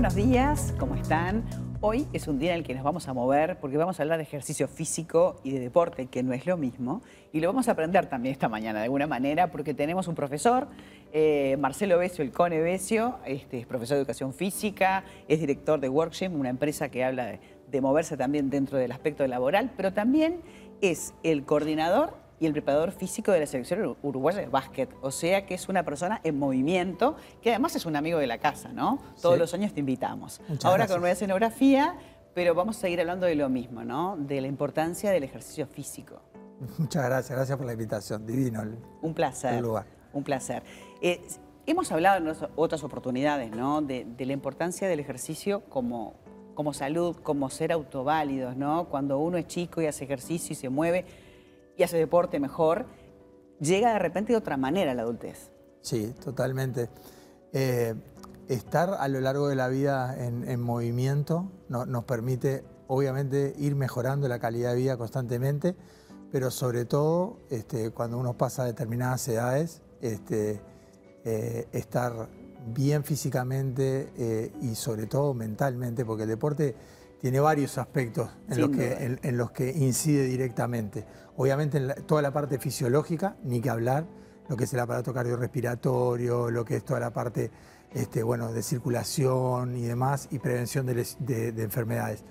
[0.00, 1.44] buenos días, ¿cómo están?
[1.82, 4.16] Hoy es un día en el que nos vamos a mover porque vamos a hablar
[4.16, 7.02] de ejercicio físico y de deporte, que no es lo mismo,
[7.34, 10.68] y lo vamos a aprender también esta mañana de alguna manera porque tenemos un profesor,
[11.12, 15.90] eh, Marcelo Besio, el Cone Besio, este, es profesor de educación física, es director de
[15.90, 20.40] Workshop, una empresa que habla de, de moverse también dentro del aspecto laboral, pero también
[20.80, 24.90] es el coordinador y el preparador físico de la selección uruguaya de básquet.
[25.02, 28.38] O sea que es una persona en movimiento, que además es un amigo de la
[28.38, 28.98] casa, ¿no?
[29.20, 30.40] Todos los años te invitamos.
[30.64, 31.96] Ahora con una escenografía,
[32.34, 34.16] pero vamos a seguir hablando de lo mismo, ¿no?
[34.16, 36.22] De la importancia del ejercicio físico.
[36.78, 38.26] Muchas gracias, gracias por la invitación.
[38.26, 39.60] Divino el, un placer.
[39.60, 39.84] lugar.
[40.14, 40.62] Un placer.
[41.02, 41.20] Eh,
[41.66, 43.82] hemos hablado en otras oportunidades, ¿no?
[43.82, 46.14] De, de la importancia del ejercicio como,
[46.54, 48.88] como salud, como ser autoválidos, ¿no?
[48.88, 51.04] Cuando uno es chico y hace ejercicio y se mueve
[51.76, 52.86] y hace deporte mejor,
[53.60, 55.50] llega de repente de otra manera a la adultez.
[55.82, 56.88] Sí, totalmente.
[57.52, 57.94] Eh,
[58.48, 64.38] estar a lo largo de la vida en, movimiento nos permite, obviamente, ir mejorando la
[64.38, 65.76] calidad de vida constantemente,
[66.32, 70.60] pero sobre todo este, cuando uno pasa determinadas edades, este,
[71.24, 72.28] eh, estar
[72.66, 76.74] bien físicamente eh, y sobre todo mentalmente, porque el deporte
[77.20, 81.04] tiene varios aspectos en los, que, en, los, que, incide directamente.
[81.36, 84.06] Obviamente en toda la parte fisiológica, ni que hablar,
[84.48, 87.50] lo que es el aparato cardiorrespiratorio, lo que es toda la parte
[87.92, 92.24] este, bueno, de circulación y demás, y prevención de, enfermedades.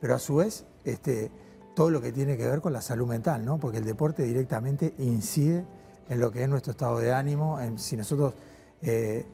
[0.00, 1.30] Pero a su vez, este,
[1.74, 3.58] todo lo que tiene que ver con la salud mental, ¿no?
[3.58, 5.64] porque el deporte directamente incide
[6.08, 7.60] en lo que es nuestro estado de ánimo.
[7.60, 8.34] En, si nosotros,
[8.82, 9.24] eh,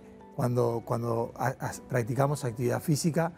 [0.41, 1.35] cuando, cuando
[1.91, 3.31] practicamos actividad física,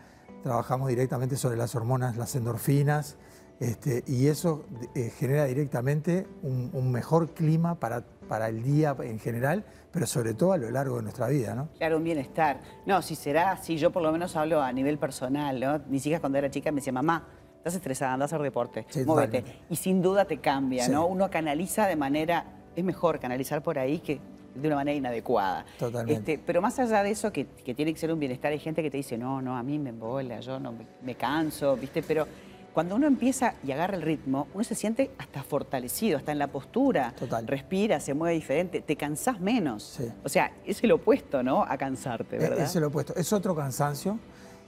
[0.44, 3.16] trabajamos directamente sobre las hormonas, las endorfinas,
[3.58, 4.64] este, y eso
[4.94, 10.52] eh, genera directamente un, mejor clima para, para, el día en general, pero sobre todo
[10.52, 11.70] a lo largo de nuestra vida, ¿no?
[11.76, 12.60] Claro, un bienestar.
[12.86, 15.80] No, si será así, yo por lo menos hablo a nivel personal, ¿no?
[15.88, 17.26] Mis hijas cuando era chica me decían, mamá,
[17.56, 19.44] estás estresada, anda a hacer deporte, sí, muévete.
[19.68, 21.06] Y sin duda te cambia, ¿no?
[21.06, 22.44] Uno canaliza de manera,
[22.76, 24.20] es mejor canalizar por ahí que
[24.54, 25.64] de una manera inadecuada.
[25.78, 26.32] Totalmente.
[26.32, 28.90] Este, pero más allá de eso, que, tiene que ser un bienestar, hay gente que
[28.90, 32.02] te dice, no, no, a mí me embola, yo no me, canso, ¿viste?
[32.02, 32.26] Pero
[32.72, 36.48] cuando uno empieza y agarra el ritmo, uno se siente hasta fortalecido, hasta en la
[36.48, 37.14] postura.
[37.18, 37.46] Total.
[37.46, 39.98] Respira, se mueve diferente, te cansás menos.
[40.24, 41.62] O sea, es el opuesto, ¿no?
[41.62, 42.64] A cansarte, ¿verdad?
[42.64, 43.14] Es el opuesto.
[43.14, 44.18] Es otro cansancio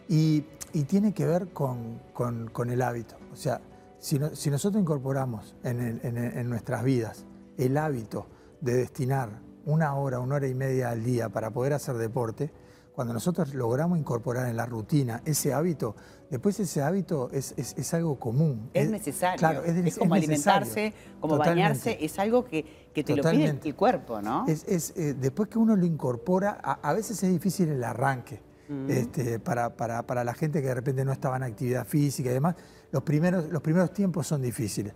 [0.09, 0.45] y,
[0.87, 2.01] tiene que ver con,
[2.71, 3.17] el hábito.
[3.33, 3.61] O sea,
[3.99, 7.25] si, nosotros incorporamos en nuestras vidas
[7.57, 8.27] el hábito
[8.61, 12.51] de destinar una hora, una hora y media al día para poder hacer deporte,
[12.95, 15.97] cuando nosotros logramos incorporar en la rutina ese hábito,
[16.31, 18.71] después ese hábito es, algo común.
[18.73, 19.39] Es, necesario.
[19.39, 22.65] Claro, es, como alimentarse, como bañarse, es algo que,
[22.95, 24.47] te lo pide el cuerpo, ¿no?
[24.47, 28.41] Es, eh, después que uno lo incorpora, a, veces es difícil el arranque.
[28.67, 28.91] Mm.
[28.91, 32.55] Este, para, para, la gente que de repente no estaba en actividad física y demás,
[32.93, 34.95] los primeros, los primeros tiempos son difíciles.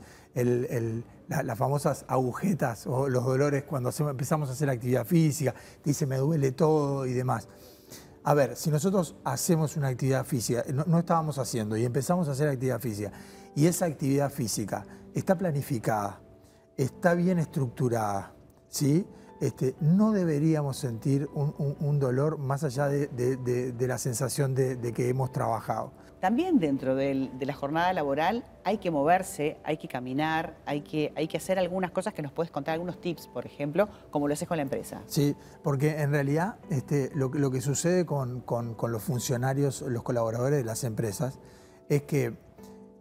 [1.29, 6.53] Las famosas agujetas o los dolores cuando empezamos a hacer actividad física, dice me duele
[6.53, 7.49] todo y demás.
[8.25, 12.49] A ver, si nosotros hacemos una actividad física, no, estábamos haciendo y empezamos a hacer
[12.49, 13.13] actividad física,
[13.55, 14.85] y esa actividad física
[15.15, 16.21] está planificada,
[16.77, 18.35] está bien estructurada,
[18.69, 19.07] ¿sí?
[19.41, 25.93] Este, no deberíamos sentir un, dolor más allá de, la sensación de, que hemos trabajado.
[26.21, 31.29] También dentro de la jornada laboral hay que moverse, hay que caminar, hay que, hay
[31.29, 34.49] que hacer algunas cosas que nos puedes contar, algunos tips, por ejemplo, como lo haces
[34.49, 35.03] con la empresa.
[35.07, 40.65] Sí, porque en realidad este, lo, que sucede con, con los funcionarios, los colaboradores de
[40.65, 41.39] las empresas,
[41.89, 42.48] es que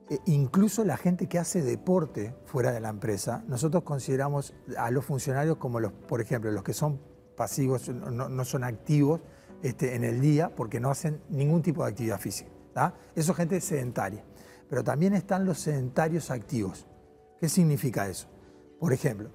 [0.10, 5.06] eh, incluso la gente que hace deporte fuera de la empresa, nosotros consideramos a los
[5.06, 7.00] funcionarios como los, por ejemplo, los que son
[7.36, 9.22] pasivos, no, son activos
[9.62, 12.52] este, en el día porque no hacen ningún tipo de actividad física.
[13.16, 14.24] Eso es gente sedentaria.
[14.70, 16.86] Pero también están los sedentarios activos.
[17.40, 18.28] ¿Qué significa eso?
[18.80, 19.30] Por ejemplo,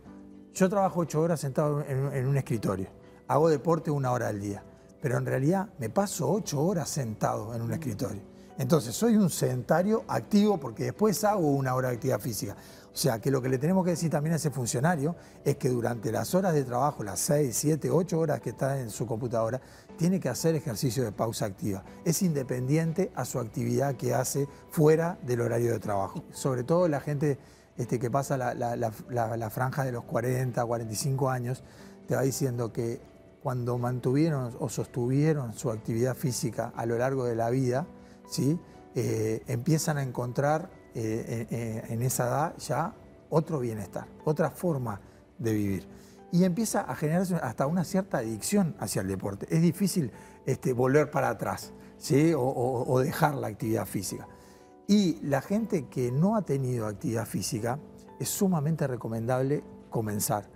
[0.53, 2.89] yo trabajo ocho horas sentado en, en un escritorio,
[3.27, 4.63] hago deporte una hora al día,
[5.01, 8.32] pero en realidad me paso ocho horas sentado en un escritorio.
[8.59, 12.57] Entonces, soy un sedentario activo porque después hago una hora de actividad física.
[12.93, 15.71] O sea, que lo que le tenemos que decir también a ese funcionario es que
[15.71, 19.63] durante las horas de trabajo, las 6, 7, 8 horas que está en su computadora,
[19.97, 21.83] tiene que hacer ejercicio de pausa activa.
[22.05, 26.23] Es independiente a su actividad que hace fuera del horario de trabajo.
[26.33, 27.39] Sobre todo la gente
[27.79, 31.63] este, que pasa la, la franja de los 40, 45 años,
[32.07, 33.01] te va diciendo que
[33.43, 37.87] cuando mantuvieron o sostuvieron su actividad física a lo largo de la vida,
[38.33, 38.59] ¿sí?
[38.95, 42.95] Eh, empiezan a encontrar eh, eh, en esa edad ya
[43.31, 45.01] otro bienestar, otra forma
[45.39, 45.87] de vivir.
[46.33, 49.47] Y empieza a generarse hasta una cierta adicción hacia el deporte.
[49.55, 50.11] Es difícil
[50.47, 51.73] este, volver para atrás.
[51.99, 52.33] ¿sí?
[52.35, 54.27] o, o- o dejar la actividad física.
[54.89, 57.79] Y la gente que no ha tenido actividad física,
[58.19, 60.49] es sumamente recomendable comenzar.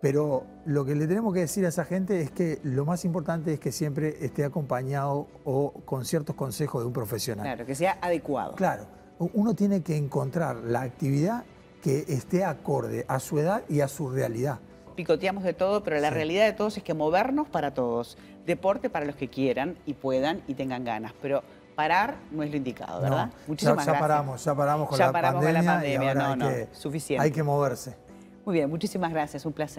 [0.00, 3.52] Pero lo que le tenemos que decir a esa gente es que lo más importante
[3.54, 7.44] es que siempre esté acompañado o con ciertos consejos de un profesional.
[7.44, 8.54] Claro, que sea adecuado.
[8.54, 8.86] Claro,
[9.18, 11.44] uno tiene que encontrar la actividad
[11.82, 14.58] que esté acorde a su edad y a su realidad.
[14.96, 16.14] Picoteamos de todo, pero la Sí.
[16.14, 18.16] realidad de todos es que movernos para todos.
[18.46, 21.12] Deporte para los que quieran y puedan y tengan ganas.
[21.20, 21.42] Pero
[21.76, 23.26] parar no es lo indicado, ¿verdad?
[23.26, 24.00] No, Muchísimas ya, ya gracias.
[24.00, 26.50] paramos, ya paramos con, Ya la, paramos con la pandemia y pandemia, ahora no, hay
[26.52, 27.24] no, que- suficiente.
[27.24, 27.94] Hay que moverse.
[28.44, 29.78] Muy bien, muchísimas gracias, un placer.